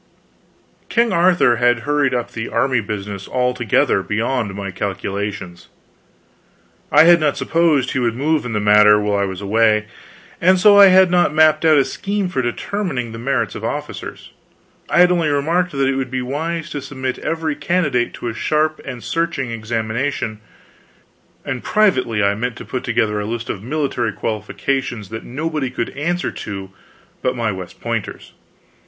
[0.89, 5.67] King Arthur had hurried up the army business altogether beyond my calculations.
[6.91, 9.85] I had not supposed he would move in the matter while I was away;
[10.41, 14.31] and so I had not mapped out a scheme for determining the merits of officers;
[14.89, 18.33] I had only remarked that it would be wise to submit every candidate to a
[18.33, 20.39] sharp and searching examination;
[21.45, 25.91] and privately I meant to put together a list of military qualifications that nobody could
[25.91, 26.71] answer to
[27.21, 28.31] but my West Pointers.